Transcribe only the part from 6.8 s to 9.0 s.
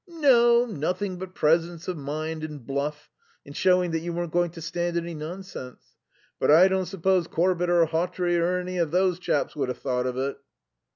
suppose Corbett or Hawtrey or any of